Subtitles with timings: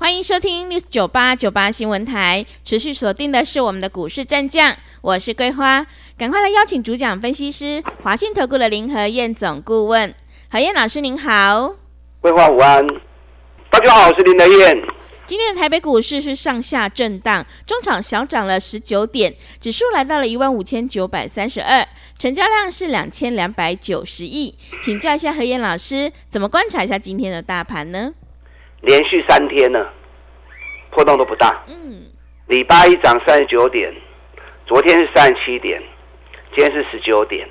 [0.00, 10.14] 欢迎收听 News 九八九八新闻台，持续锁定的是我们的股市战将，我是桂花，赶快来邀请主讲分析师华信投顾的林和燕总顾问，
[10.50, 11.74] 何燕老师您好，
[12.22, 12.86] 桂花午安，
[13.68, 14.74] 大家好，我是林和燕。
[15.26, 21.86] 今天的台北股市是上下震荡，中场小涨了十九点，指数来到了一万五千九百三十二，
[22.18, 28.14] 成交量是两千两百九十亿，请教一下何燕老师，怎么观察一下今天的大盘呢？
[28.82, 29.78] 连续三天呢，
[30.90, 31.62] 波动都不大。
[31.68, 32.02] 嗯，
[32.46, 33.92] 礼拜一涨三十九点，
[34.66, 35.82] 昨天是三十七点，
[36.54, 37.48] 今天是十九点。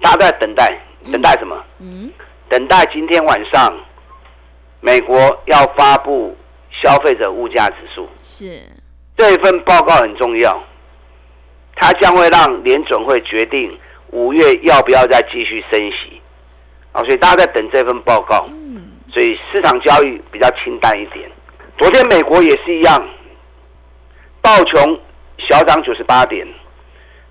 [0.00, 0.80] 大家都在等待，
[1.12, 1.64] 等待什么？
[1.80, 2.10] 嗯，
[2.48, 3.72] 等待今天晚上
[4.80, 6.36] 美国要发布
[6.70, 8.08] 消费者物价指数。
[8.22, 8.62] 是，
[9.16, 10.62] 这一份报告很重要，
[11.76, 13.78] 它将会让联准会决定
[14.10, 16.20] 五月要不要再继续升息。
[16.92, 18.48] 啊，所以大家在等这份报告。
[19.12, 21.30] 所以市场交易比较清淡一点。
[21.76, 23.08] 昨天美国也是一样，
[24.40, 25.00] 道琼
[25.38, 26.46] 小涨九十八点，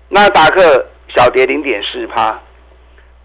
[0.08, 2.38] 纳达克小跌零点四趴，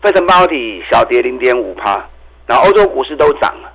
[0.01, 2.07] 费城半导体小跌零点五趴，
[2.47, 3.71] 然后欧洲股市都涨了，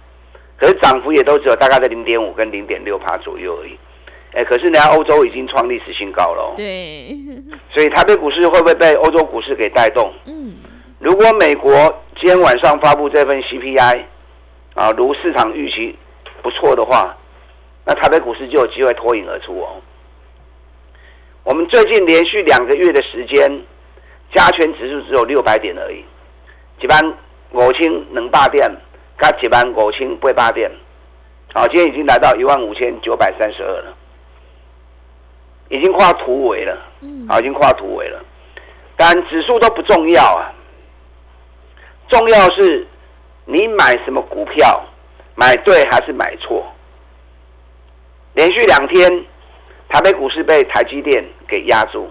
[0.59, 3.79] 可是涨幅也都只有大概在零点五跟零点六趴左右而已。
[4.33, 6.55] 哎，可是人家欧洲已经创历史新高了。
[6.56, 7.17] 对。
[7.70, 10.12] 所以台北股市会不会被欧洲股市给带动？
[10.25, 10.56] 嗯。
[10.98, 11.73] 如果美国
[12.17, 14.05] 今天晚上发布这份 CPI。
[14.75, 15.97] 啊，如市场预期
[16.42, 17.17] 不错的话，
[17.85, 19.81] 那台北股市就有机会脱颖而出哦。
[21.43, 23.63] 我们最近连续两个月的时间，
[24.35, 26.05] 加权指数只有六百点而已。
[26.81, 27.15] 一万
[27.53, 28.71] 五千两百点，
[29.21, 30.70] 加一万五千八百点。
[31.53, 33.95] 好，今天已经来到一万五千九百三十二了，
[35.69, 36.79] 已经跨突围了。
[37.01, 38.25] 嗯，好，已经跨突围了。
[38.97, 40.53] 但指数都不重要啊，
[42.08, 42.87] 重要是。
[43.47, 44.83] 你买什么股票，
[45.35, 46.64] 买对还是买错？
[48.34, 49.24] 连续两天，
[49.89, 52.08] 台北股市被台积电给压住，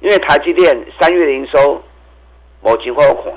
[0.00, 1.82] 因为台积电三月的营收
[2.62, 3.34] 某情况款，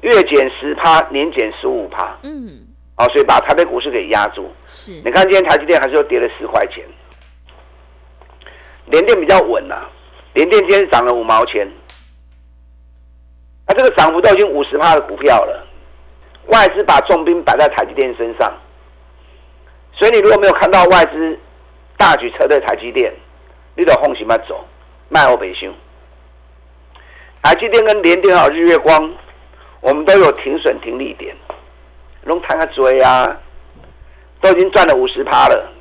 [0.00, 2.66] 月减十趴，年减十五趴，嗯，
[2.96, 4.50] 哦，所以把台北股市给压住。
[4.66, 6.82] 是，你看今天台积电还是又跌了十块钱，
[8.86, 9.90] 联电比较稳呐、啊，
[10.32, 11.68] 联电今天涨了五毛钱。
[13.66, 15.66] 那这个涨幅都已经五十趴的股票了，
[16.46, 18.52] 外资把重兵摆在台积电身上，
[19.92, 21.38] 所以你如果没有看到外资
[21.96, 23.12] 大举撤退台积电，
[23.76, 24.64] 你得放心嘛走，
[25.08, 25.72] 卖欧北修。
[27.42, 29.14] 台积电跟联电还有日月光，
[29.80, 31.36] 我们都有停损停利点，
[32.24, 33.40] 龙潭个追啊，
[34.40, 35.72] 都已经赚了五十趴了。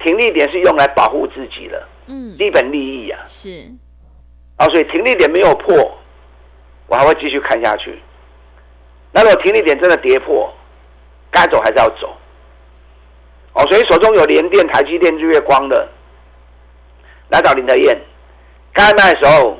[0.00, 3.72] 停利点是用来保护自己的，嗯，基本利益啊，是，
[4.56, 5.98] 啊，所以停利点没有破。
[6.86, 8.00] 我还会继续看下去。
[9.12, 10.50] 那如果停利点真的跌破，
[11.30, 12.16] 该走还是要走。
[13.58, 15.88] 哦，所以手中有联电、台积电、日月光的，
[17.28, 18.00] 来找林德燕。
[18.72, 19.58] 该卖的时候，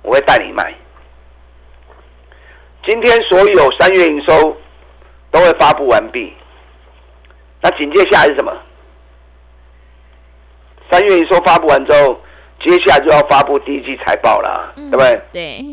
[0.00, 0.74] 我会带你卖。
[2.86, 4.56] 今天所有三月营收
[5.30, 6.32] 都会发布完毕。
[7.60, 8.50] 那紧接下来是什么？
[10.90, 12.18] 三月营收发布完之后，
[12.60, 15.22] 接下来就要发布第一季财报了，嗯、对不对？
[15.32, 15.66] 对。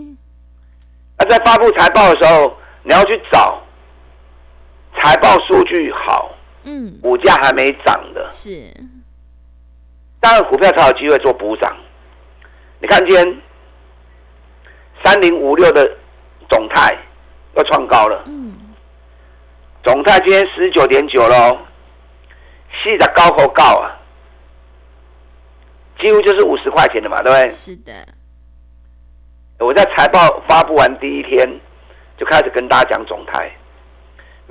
[1.18, 3.62] 那在发布财报的时候，你要去找
[4.98, 6.32] 财报数据好，
[6.64, 8.74] 嗯，股价还没涨的，是，
[10.20, 11.76] 当然股票才有机会做补涨。
[12.80, 13.42] 你看今天
[15.04, 15.98] 三零五六的
[16.50, 16.98] 总泰
[17.56, 18.54] 又创高了，嗯，
[19.84, 21.58] 总泰今天十九点九喽，
[22.84, 23.98] 细的高口高啊，
[26.00, 27.50] 几乎就是五十块钱的嘛，对不对？
[27.50, 27.94] 是的。
[29.60, 31.48] 我在财报发布完第一天
[32.18, 33.52] 就开始跟大家讲总台，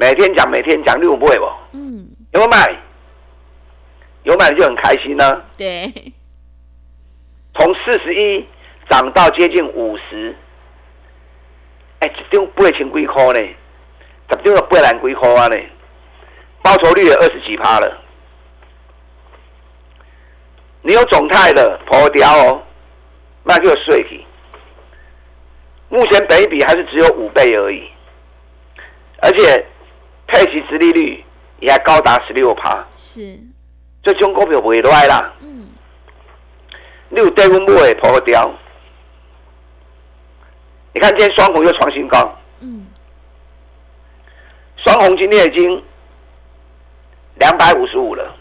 [0.00, 1.44] 每天讲每天讲，六不会不？
[1.72, 2.74] 嗯，有没有买？
[4.22, 5.44] 有买就很开心呢、啊。
[5.58, 5.92] 对，
[7.52, 8.48] 从四十一
[8.88, 10.34] 涨到接近五十，
[11.98, 13.40] 哎，一张八千几块呢，
[14.30, 15.56] 十张就八万几块啊呢，
[16.62, 18.02] 报酬率也二十几趴了。
[20.80, 22.62] 你有总泰的破掉哦，
[23.44, 24.24] 那就有税体。
[25.90, 27.86] 目前本益比还是只有五倍而已，
[29.20, 29.66] 而且
[30.30, 31.24] 配息殖利率
[31.60, 32.86] 也还高达十六趴。
[32.96, 33.38] 是，
[34.02, 35.32] 这中股票不会坏啦。
[35.40, 35.68] 嗯。
[37.10, 38.52] 六对温布也破掉。
[40.92, 42.86] 你看今天双红又创新高，嗯，
[44.76, 45.82] 双红今天已经
[47.36, 48.36] 两百五十五了，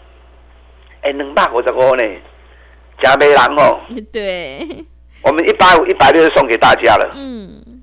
[1.02, 2.02] 哎，两百五十五呢，
[3.00, 3.80] 加没人哦。
[4.12, 4.84] 对，
[5.22, 7.82] 我们一百五、一百六就送给大家了，嗯，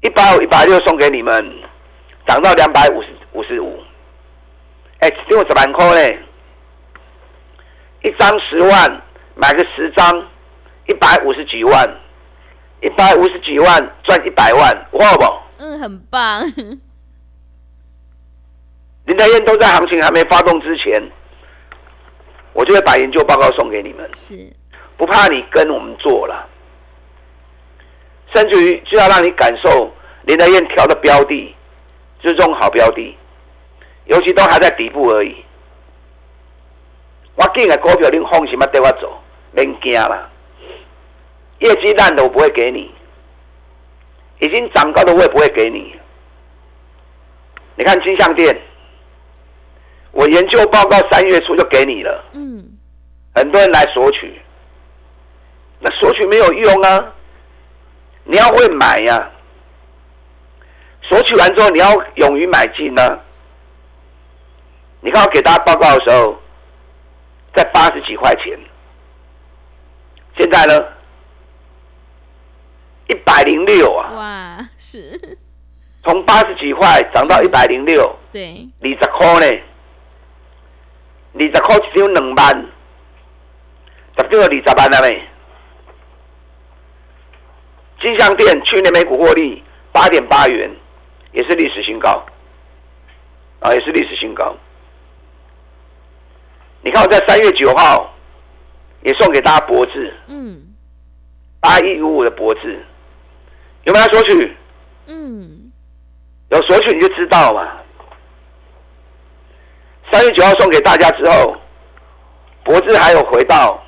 [0.00, 1.44] 一百五、一百六送给你们，
[2.26, 3.78] 涨到两百五十五十五，
[5.00, 6.18] 哎，只有十万块嘞，
[8.02, 9.02] 一张十万，
[9.34, 10.26] 买个十张，
[10.86, 12.00] 一百五十几万。
[12.82, 15.24] 一百五十几万赚一百万，哇不？
[15.56, 16.42] 嗯，很棒。
[19.06, 21.02] 林德燕都在行情还没发动之前，
[22.52, 24.06] 我就会把研究报告送给你们。
[24.14, 24.52] 是，
[24.98, 26.46] 不怕你跟我们做了，
[28.34, 29.90] 甚至于就要让你感受
[30.24, 31.56] 林德燕调的标的，
[32.20, 33.16] 就是这种好标的，
[34.06, 35.44] 尤其都还在底部而已。
[37.36, 39.12] 我进的股票，你放心嘛，带我走，
[39.52, 40.30] 免惊了。
[41.58, 42.90] 业绩烂的我不会给你，
[44.40, 45.94] 已经涨高的我也不会给你。
[47.76, 48.56] 你看金像电，
[50.12, 52.24] 我研究报告三月初就给你了。
[52.32, 52.64] 嗯，
[53.34, 54.40] 很多人来索取，
[55.80, 57.12] 那索取没有用啊，
[58.24, 59.30] 你要会买呀、啊。
[61.02, 63.23] 索取完之后你要勇于买进呢、啊。
[65.04, 66.34] 你看我给大家报告的时候，
[67.54, 68.58] 在八十几块钱，
[70.38, 70.82] 现在呢？
[73.08, 74.10] 一百零六啊！
[74.14, 75.36] 哇，是，
[76.02, 79.62] 从八十几块涨到一百零六，对，二十块呢，
[81.34, 82.66] 二十块只有两万，
[84.16, 85.22] 十六个二十万了没？
[88.00, 89.62] 金项店去年每股获利
[89.92, 90.74] 八点八元，
[91.32, 92.24] 也是历史新高，
[93.60, 94.56] 啊，也是历史新高。
[96.84, 98.14] 你看我在三月九号
[99.02, 100.62] 也送给大家脖子，嗯，
[101.58, 102.60] 八一五五的脖子。
[103.84, 104.56] 有没有索取？
[105.06, 105.72] 嗯，
[106.50, 107.66] 有索取你就知道嘛。
[110.12, 111.56] 三月九号送给大家之后，
[112.62, 113.82] 脖子还有回到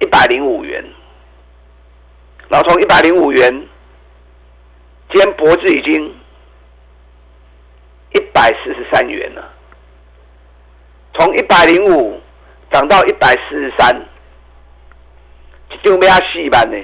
[0.00, 0.84] 一百零五元，
[2.48, 3.52] 然后从一百零五元，
[5.10, 6.14] 今天脖子已经
[8.14, 9.52] 一百四十三元了，
[11.18, 12.20] 从一百零五
[12.70, 13.94] 涨到一百四十三，
[15.70, 16.76] 这丢没啊四万呢？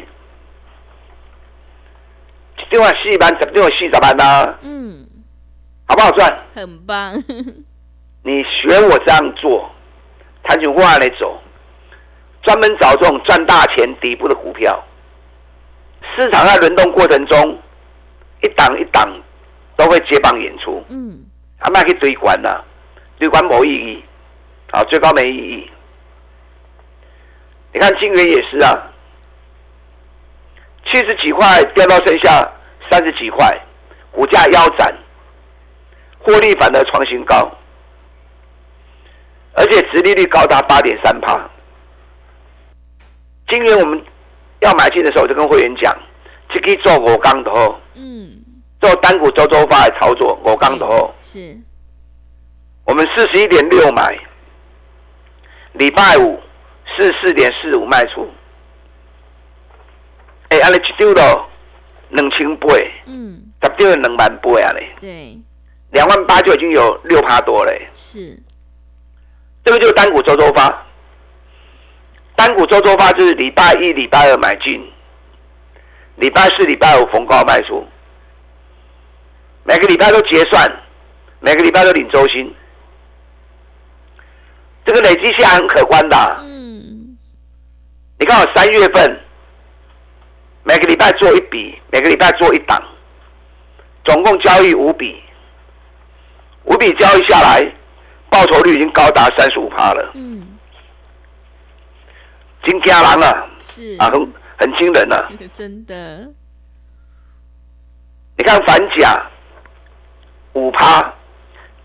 [2.70, 4.58] 另外四万十六四十万呢？
[4.62, 5.06] 嗯，
[5.86, 6.34] 好不好赚？
[6.54, 7.12] 很棒。
[8.24, 9.70] 你学我这样做，
[10.44, 11.38] 谈情话来走，
[12.42, 14.82] 专门找这种赚大钱底部的股票。
[16.16, 17.58] 市场在轮动过程中，
[18.42, 19.06] 一档一档
[19.76, 20.82] 都会接棒演出。
[20.88, 21.18] 嗯，
[21.58, 22.62] 还卖去追关呐，
[23.18, 24.04] 堆关没意义，
[24.72, 25.70] 啊，最高没意义。
[27.72, 28.90] 你看金元也是啊，
[30.84, 32.52] 七十几块掉到剩下。
[32.90, 33.48] 三十几块，
[34.10, 34.92] 股价腰斩，
[36.18, 37.50] 获利反而创新高，
[39.54, 41.48] 而且殖利率高达八点三帕。
[43.48, 44.04] 今年我们
[44.60, 45.96] 要买进的时候，就跟会员讲，
[46.50, 48.44] 这可以做我刚头，嗯，
[48.78, 51.56] 做单股周周发来操作，我刚头是。
[52.84, 54.18] 我们四十一点六买，
[55.72, 56.40] 礼拜五
[56.96, 58.28] 四四点四五卖出。
[60.48, 61.48] 哎，按你去丢了。
[62.14, 62.68] 两千八，
[63.06, 65.38] 嗯，十丢了两万八啊嘞，对，
[65.92, 68.38] 两万八就已经有六趴多嘞，是，
[69.64, 70.84] 这个就是单股周周发，
[72.36, 74.92] 单股周周发就是礼拜一、礼拜二买进，
[76.16, 77.82] 礼拜四、礼拜五逢高卖出，
[79.64, 80.70] 每个礼拜都结算，
[81.40, 82.54] 每个礼拜都领周薪，
[84.84, 87.16] 这个累积下很可观的，嗯，
[88.18, 89.18] 你看我三月份。
[90.64, 92.80] 每个礼拜做一笔，每个礼拜做一档，
[94.04, 95.20] 总共交易五笔，
[96.66, 97.60] 五笔交易下来，
[98.30, 100.12] 报酬率已经高达三十五趴了。
[100.14, 100.56] 嗯，
[102.64, 106.30] 金家郎啊，是啊，很很惊人啊， 真的。
[108.36, 109.20] 你看反甲
[110.52, 111.12] 五趴，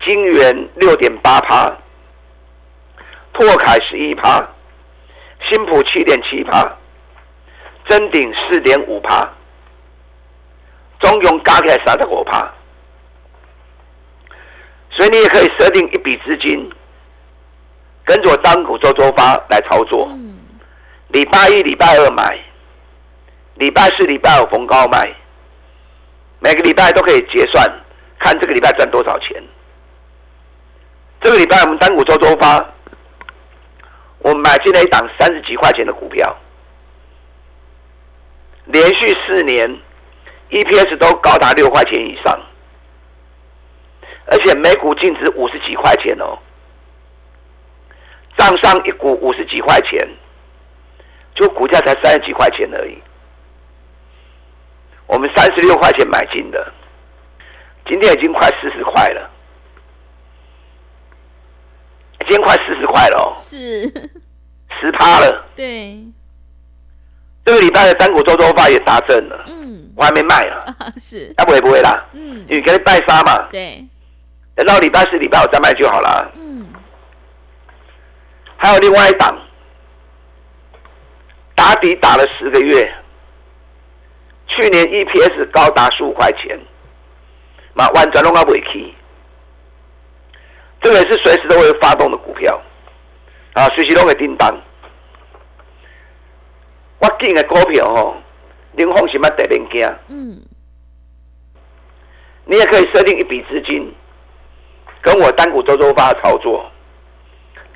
[0.06, 1.76] 金元六点八趴，
[3.38, 4.44] 拓凯十一趴，
[5.48, 6.76] 新普七点七趴。
[7.88, 9.26] 真顶四点五趴，
[10.98, 12.52] 中庸加起来三十五趴，
[14.90, 16.70] 所以你也可以设定一笔资金，
[18.04, 20.06] 跟着我单股周周发来操作。
[21.08, 22.38] 礼拜一、礼拜二买，
[23.54, 25.10] 礼拜四、礼拜五逢高卖，
[26.40, 27.66] 每个礼拜都可以结算，
[28.18, 29.42] 看这个礼拜赚多少钱。
[31.22, 32.62] 这个礼拜我们单股周周发，
[34.28, 36.36] 我们买进了一档三十几块钱的股票。
[38.66, 39.66] 连续四年
[40.50, 42.38] EPS 都高达六块钱以上，
[44.26, 46.38] 而且每股净值五十几块钱哦，
[48.36, 49.98] 账上一股五十几块钱，
[51.34, 52.98] 就股价才三十几块钱而已。
[55.06, 56.70] 我们三十六块钱买进的，
[57.86, 59.30] 今天已经快四十块了，
[62.28, 63.90] 已经快四十块了哦，是。
[64.80, 65.46] 十趴了。
[65.56, 65.98] 对，
[67.44, 73.82] 这个礼拜的单股周周发也达阵了，嗯，我还没卖啊， 是，那不会不会啦，嗯，因为给你拜杀嘛，对，
[74.54, 76.30] 等到礼拜四、礼拜五再卖就好了。
[76.36, 76.66] 嗯，
[78.56, 79.36] 还有另外一档，
[81.54, 82.94] 打底打了十个月。
[84.50, 86.58] 去年 EPS 高达十五块钱，
[87.74, 88.94] 嘛完全拢个尾期，
[90.88, 92.58] 这个也是随时都会发动的股票，
[93.52, 94.50] 啊，随时都会叮当。
[96.98, 98.16] 我进的股票哦，
[98.72, 99.86] 林峰是乜特别惊？
[100.08, 100.40] 嗯，
[102.46, 103.94] 你也可以设定一笔资金，
[105.02, 106.64] 跟我单股周周发操作，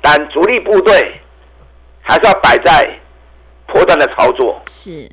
[0.01, 1.21] 但主力部队
[2.01, 2.99] 还是要摆在
[3.67, 4.59] 波段的操作。
[4.65, 5.07] 是。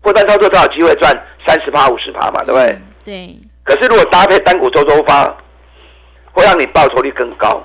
[0.00, 1.12] 波段操作才有机会赚
[1.44, 2.68] 三十趴、五十趴嘛，对不对？
[2.68, 3.36] 嗯、对。
[3.64, 5.36] 可是如果搭配单股周周发，
[6.38, 7.60] 会让你报酬率更高。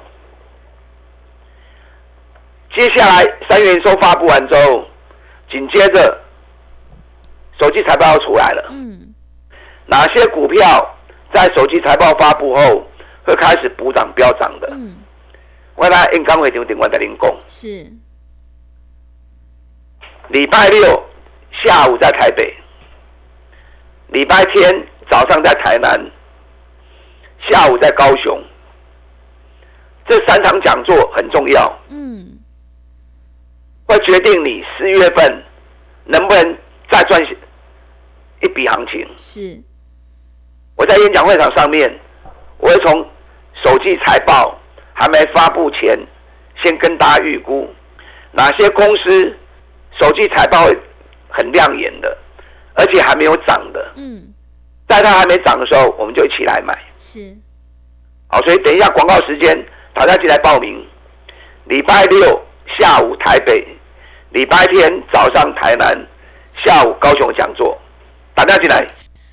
[2.75, 4.83] 接下来三元收发布完之后，
[5.51, 6.19] 紧接着
[7.59, 8.69] 手机财报要出来了。
[8.71, 9.13] 嗯。
[9.85, 10.95] 哪些股票
[11.33, 12.87] 在手机财报发布后
[13.23, 14.67] 会开始补涨飙涨的？
[14.71, 14.97] 嗯。
[15.75, 17.37] 我来应刚会点点我的零工。
[17.47, 17.67] 是。
[20.29, 21.03] 礼拜六。
[21.63, 22.51] 下午在台北，
[24.07, 26.11] 礼拜天早上在台南，
[27.47, 28.43] 下午在高雄。
[30.07, 32.37] 这三场讲座很重要，嗯，
[33.85, 35.43] 会决定你四月份
[36.05, 36.57] 能不能
[36.91, 37.21] 再赚
[38.41, 39.07] 一笔行情。
[39.15, 39.61] 是，
[40.75, 41.99] 我在演讲会场上面，
[42.57, 43.07] 我会从
[43.63, 44.59] 首季财报
[44.93, 45.97] 还没发布前，
[46.63, 47.69] 先跟大家预估
[48.31, 49.37] 哪些公司
[49.99, 50.77] 首季财报会。
[51.35, 52.15] 很亮眼的，
[52.75, 53.93] 而且还没有涨的。
[53.95, 54.31] 嗯，
[54.87, 56.79] 在它还没涨的时候，我们就一起来买。
[56.99, 57.35] 是，
[58.27, 59.51] 好，所以等一下广告时间，
[59.93, 60.85] 大家进来报名。
[61.65, 62.41] 礼拜六
[62.77, 63.65] 下午台北，
[64.31, 65.95] 礼拜天早上台南，
[66.65, 67.77] 下午高雄讲座，
[68.35, 68.85] 大家进来。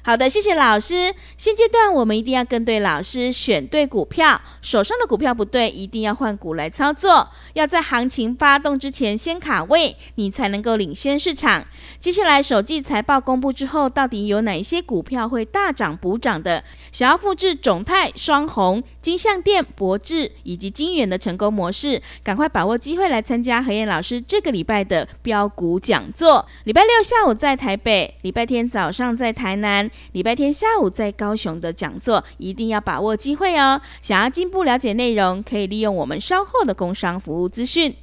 [0.02, 1.14] 好的，谢谢老师。
[1.37, 4.40] 现阶段我们一定要跟对老师，选对股票。
[4.62, 7.28] 手上的股票不对，一定要换股来操作。
[7.52, 11.66] 要在行情发动之前先卡位，你才能够领先市场。
[11.99, 16.64] 接下来首季财报公布之后，到底有哪一些股票会大涨补涨的？
[16.90, 26.47] 想要复制种泰、双红、金像电、博智以及金源的成功模式，赶快把握机会来参加何燕老师这个礼拜的标股讲座。
[26.64, 29.89] 礼拜六下午在台北，礼拜天早上在台南。
[30.12, 33.80] 礼拜天下午在高雄的讲座，一定要把握机会哦！
[34.02, 37.94] 想要进一步了解内容，可以利用我们稍后的工商服务资讯。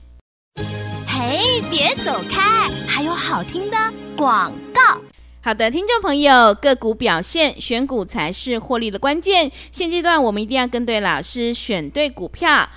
[1.08, 3.77] 嘿，别走开，还有好听的
[4.15, 5.01] 广告。
[5.41, 9.50] 好的，听众朋友，个股表现，选股才是获利的关键。
[9.72, 12.67] 现阶段我们一定要跟对老师，选对股票。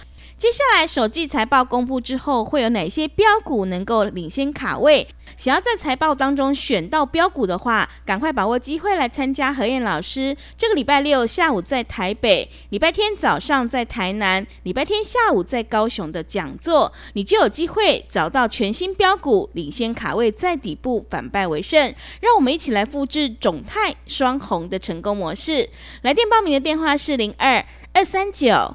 [0.40, 5.06] 接下来，首季财报公布之后，会有哪些标股能够领先卡位？
[5.36, 21.94] 想要在财报当中选到标股的话，赶快把握机会来参加何燕老师这个礼拜六下午在台北，礼拜天早上在台南，礼拜天下午在高雄的讲座，你就有机会找到全新标股，领先卡位在底部，反败为胜。
[22.22, 25.68] 让我们一起来复制种泰双红的成功模式。
[26.00, 28.74] 来电报名的电话是零二二三九。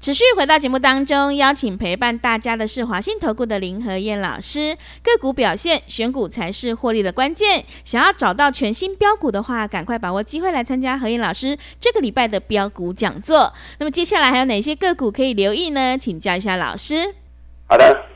[0.00, 4.76] 持续回到节目当中，邀请陪伴大家的是华信投顾的林和燕老师。
[5.02, 7.64] 个股表现，选股才是获利的关键。
[7.84, 13.52] 想要找到全新标股的话，赶快把握机会来参加和燕老师这个礼拜的标股讲座。
[13.80, 15.98] 那么接下来还有哪些个股可以留意呢？
[15.98, 17.16] 请教一下老师。
[17.66, 18.06] 好的，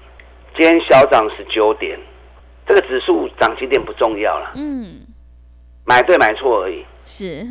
[0.57, 1.99] 今天小涨十九点，
[2.65, 4.53] 这个指数涨几点不重要了。
[4.55, 5.01] 嗯，
[5.85, 6.85] 买对买错而已。
[7.05, 7.45] 是，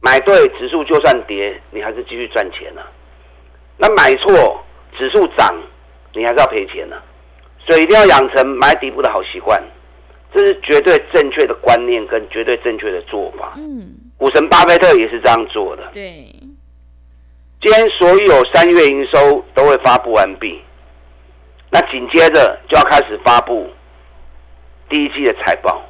[0.00, 2.86] 买对指数就算跌，你还是继续赚钱了。
[3.82, 4.62] 那买错
[4.98, 5.54] 指数涨，
[6.12, 6.96] 你还是要赔钱呢，
[7.66, 9.58] 所以一定要养成买底部的好习惯，
[10.34, 13.54] 这是绝对正确的观念跟绝对正确的做法。
[13.56, 15.88] 嗯，股神巴菲特也是这样做的。
[15.94, 16.26] 对，
[17.60, 20.60] 今天所有三月营收都会发布完毕，
[21.70, 23.70] 那紧接着就要开始发布
[24.90, 25.82] 第一季的财报。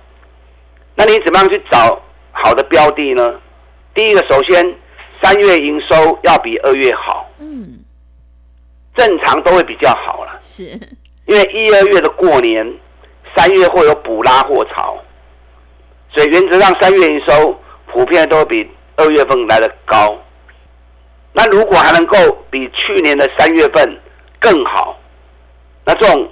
[0.95, 3.41] 那你怎么样去找好的标的呢？
[3.95, 4.75] 第一个，首先
[5.23, 7.30] 三月营收要比二月好，嗯，
[8.97, 10.65] 正常都会比较好了，是，
[11.27, 12.75] 因为一二月的过年，
[13.37, 14.99] 三月会有补拉货潮，
[16.13, 20.19] 所以原则上三月营收普遍都会比二月份来的高。
[21.33, 22.17] 那如果还能够
[22.51, 23.99] 比去年的三月份
[24.41, 24.99] 更好，
[25.85, 26.29] 那这种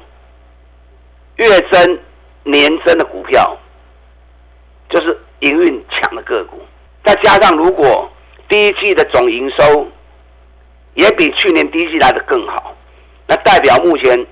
[1.36, 1.98] 月增
[2.42, 3.56] 年增的股票，
[4.90, 6.60] 就是营运强的个股。
[7.04, 8.10] 再加上如果
[8.48, 9.86] 第一季的总营收
[10.98, 12.74] 也比去年第一季来的更好，
[13.28, 14.26] 那代表目前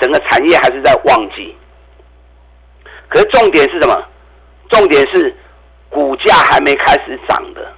[0.00, 1.54] 整个产业还是在旺季。
[3.08, 4.00] 可是重点是什么？
[4.68, 5.34] 重点是
[5.88, 7.72] 股价还没开始涨的。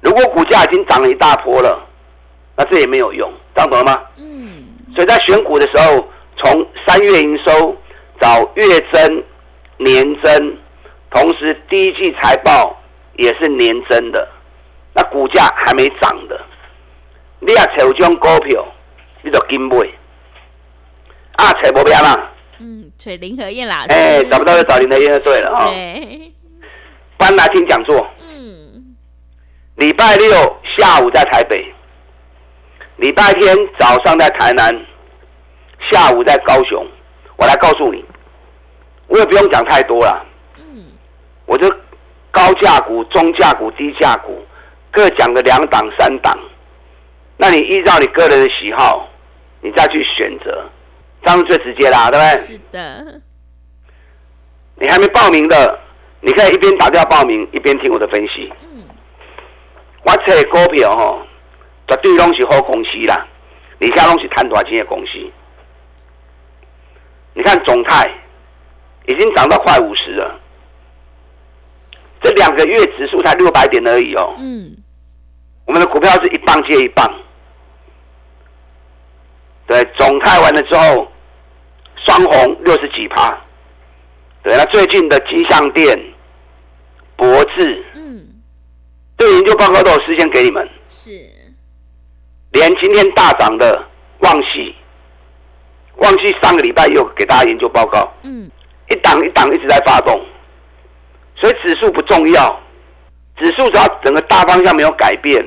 [0.00, 1.86] 如果股价已经涨了一大波了，
[2.56, 4.00] 那这也没有用，这样懂了吗？
[4.16, 4.64] 嗯。
[4.94, 7.76] 所以在选股的时候，从三月营收
[8.20, 9.24] 找月增、
[9.76, 10.56] 年增，
[11.10, 12.74] 同时第一季财报
[13.16, 14.26] 也是年增的，
[14.94, 16.37] 那股价还没涨的，
[17.48, 18.62] 你要找这种股票，
[19.22, 19.78] 你就跟买。
[21.36, 22.30] 啊，找不到啦。
[22.58, 23.86] 嗯，找林和燕老师。
[23.90, 25.70] 哎、欸，找不到就找林和燕就对了哈。
[25.70, 26.30] 对。
[27.16, 28.06] 搬来听讲座。
[28.20, 28.94] 嗯
[29.76, 30.28] 礼拜六
[30.76, 31.64] 下午在台北，
[32.96, 34.70] 礼拜天早上在台南，
[35.90, 36.86] 下午在高雄。
[37.36, 38.04] 我来告诉你，
[39.06, 40.22] 我也不用讲太多了。
[40.58, 40.84] 嗯，
[41.46, 41.66] 我就
[42.30, 44.44] 高价股、中价股、低价股
[44.90, 46.38] 各讲个两档、三档。
[47.40, 49.08] 那你依照你个人的喜好，
[49.60, 50.68] 你再去选择，
[51.22, 52.42] 这样是最直接啦，对不对？
[52.44, 53.20] 是的。
[54.80, 55.78] 你还没报名的，
[56.20, 58.52] 你可以一边打电话报名，一边听我的分析。
[60.02, 61.22] 我这股票吼，
[61.86, 63.26] 绝对拢是好公司啦，
[63.80, 65.12] 而且拢是赚大钱的公司。
[67.34, 68.10] 你看总泰
[69.06, 70.40] 已经涨到快五十了，
[72.20, 74.34] 这两个月指数才六百点而已哦。
[74.38, 74.76] 嗯，
[75.66, 77.08] 我们的股票是一棒接一棒。
[79.68, 81.06] 对，总泰完了之后，
[82.04, 83.38] 双红六十几趴。
[84.42, 85.96] 对，那最近的金像电、
[87.14, 87.84] 博智。
[87.94, 88.24] 嗯
[89.18, 91.10] 对研究报告都有事先给你们，是，
[92.52, 93.84] 连今天大涨的
[94.20, 94.72] 旺喜，
[95.96, 98.48] 旺矽上个礼拜也有给大家研究报告，嗯，
[98.88, 100.24] 一档一档一直在发动，
[101.34, 102.60] 所以指数不重要，
[103.36, 105.44] 指数只要整个大方向没有改变，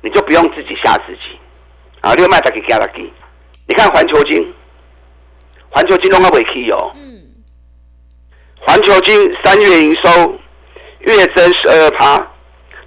[0.00, 1.38] 你就不用自己吓自己，
[2.04, 3.02] 啊，六卖再给加他给，
[3.66, 4.54] 你看环球金，
[5.70, 7.22] 环球金都还未起哦，嗯，
[8.60, 10.38] 环球金三月营收。
[11.06, 12.26] 月增十二趴，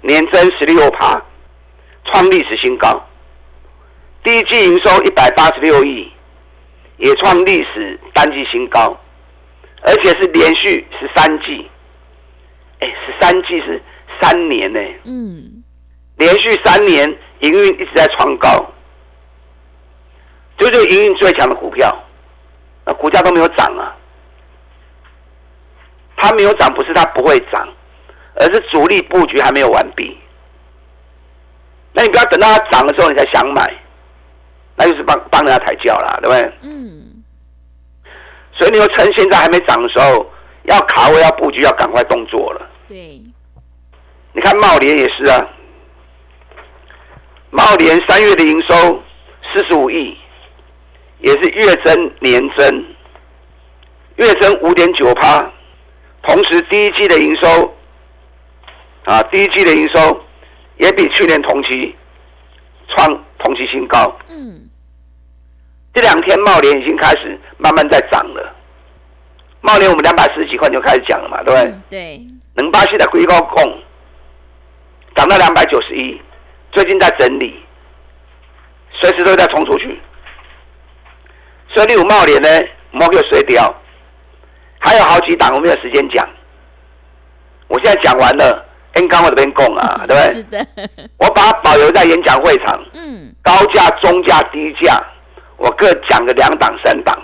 [0.00, 1.22] 年增十六趴，
[2.04, 3.00] 创历史新高。
[4.24, 6.10] 第一季营收一百八十六亿，
[6.96, 8.98] 也创历史单季新高，
[9.82, 11.70] 而且是连续十三季。
[12.80, 13.80] 哎，十三季是
[14.20, 14.80] 三年呢。
[15.04, 15.62] 嗯，
[16.16, 18.48] 连续三年营运一直在创高，
[20.58, 21.96] 就是营运最强的股票，
[22.84, 23.96] 那股价都没有涨啊。
[26.16, 27.66] 它没有涨，不是它不会涨。
[28.40, 30.16] 而是主力布局还没有完毕，
[31.92, 33.66] 那你不要等到它涨的时候你才想买，
[34.76, 36.52] 那就是帮帮人家抬轿啦，对不对？
[36.62, 37.24] 嗯。
[38.52, 40.24] 所以你要趁现在还没涨的时候，
[40.66, 42.70] 要卡位、要布局、要赶快动作了。
[42.86, 43.20] 对。
[44.32, 45.44] 你看茂联也是啊，
[47.50, 49.02] 茂联三月的营收
[49.52, 50.16] 四十五亿，
[51.20, 52.84] 也是月增年增，
[54.16, 55.50] 月增五点九趴，
[56.22, 57.74] 同时第一季的营收。
[59.04, 60.20] 啊，第一季的营收
[60.76, 61.96] 也比去年同期
[62.88, 64.14] 创同期新高。
[64.28, 64.68] 嗯，
[65.94, 68.54] 这两天茂联已经开始慢慢在涨了。
[69.62, 71.70] 茂联我们两百四十几块就开始讲了嘛，对不对？
[71.70, 72.20] 嗯、对。
[72.54, 73.82] 能巴西的硅高控
[75.14, 76.20] 涨到两百九十一，
[76.70, 77.56] 最近在整理，
[78.92, 79.98] 随时都在冲出去。
[81.74, 82.48] 所以你有茂联呢，
[82.90, 83.74] 莫给水掉。
[84.80, 86.26] 还有好几档，我没有时间讲。
[87.66, 88.64] 我现在讲完了。
[88.94, 90.32] ，N 刚我这边供啊， 对不对？
[90.32, 90.66] 是的。
[91.18, 92.80] 我把它保留在演讲会场。
[92.94, 93.34] 嗯。
[93.42, 94.98] 高价、中价、低价，
[95.56, 97.20] 我各讲个两档、三档，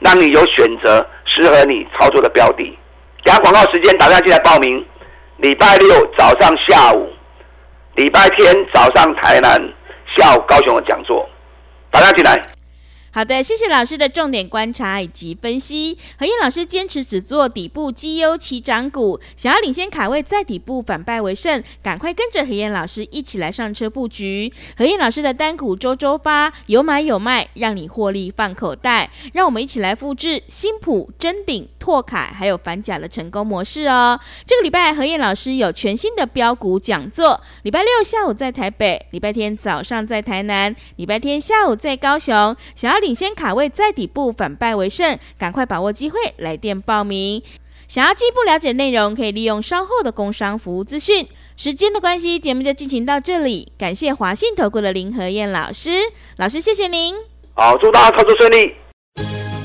[0.00, 2.78] 让你有选择适合你操作的标的。
[3.24, 4.86] 等下广告时间，打电话进来报名。
[5.38, 7.10] 礼拜六早上、下午，
[7.94, 9.58] 礼拜天早上台南，
[10.16, 11.28] 下午高雄的讲座，
[11.90, 12.49] 打电话进来。
[13.12, 15.98] 好的，谢谢老师的重点观察以及分析。
[16.16, 24.52] 何燕老师坚持只做底部绩优起涨股，想要领先卡位，在底部反败为胜，赶快跟着何燕老师一起来上车布局。
[24.76, 29.10] 何燕老师的单股周周发，有买有卖，让你获利放口袋。
[29.32, 34.18] 让我们一起来复制新普、臻鼎、拓凯还有反甲的成功模式哦。
[34.46, 42.56] 这个礼拜何燕老师有全新的标股讲座，礼拜六下午在台北，礼拜天早上在台南，礼拜天下午在高雄。
[42.76, 47.42] 想要领先卡位在底部，反败为胜，赶快把握机会，来电报名。
[47.88, 51.26] 想要进一步了解内容，可以利用稍后的工商服务资讯。
[51.56, 53.72] 时间的关系，节目就进行到这里。
[53.76, 55.90] 感谢华信投顾的林和燕老师，
[56.36, 57.14] 老师谢谢您。
[57.54, 58.72] 好，祝大家操作顺利。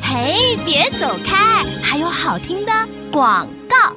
[0.02, 2.71] 嘿，别走开，还有好听的
[3.12, 3.95] 广告。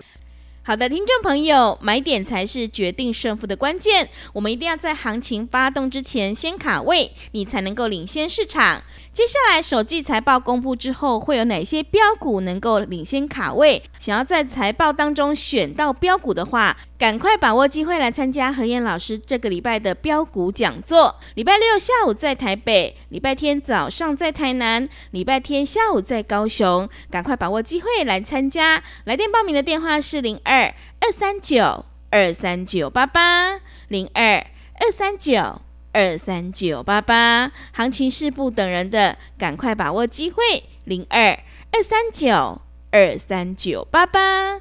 [0.69, 4.07] 好的，听众朋友，买点才是决定胜负的关键。
[4.35, 8.83] 我们一定要在行情发动之前先卡位，你才能够领先市场。
[9.11, 13.83] 接下来，首季财报公布之后，会有哪些标股能够领先卡位？
[13.99, 21.15] 想要在财报当中选到标股的话，赶快把握机会来参加何燕老师这个礼拜的标股讲座。
[21.37, 26.89] 礼拜六下午在台北，礼拜天早上在台南，礼拜天下午在高雄。
[27.09, 28.83] 赶快把握机会来参加。
[29.05, 34.45] 来电报名的电话是零二二三九二三九八八零二
[34.81, 35.63] 二三九。
[35.91, 40.65] 二三九八八，行情是不等人的，赶快把握机会。
[40.85, 41.37] 零二
[41.73, 42.61] 二三九
[42.93, 44.61] 二三九八八。